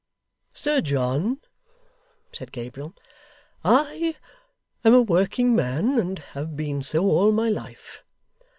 [0.51, 1.39] 'Sir John,'
[2.33, 2.95] said Gabriel,
[3.63, 4.15] 'I
[4.83, 8.03] am a working man, and have been so, all my life.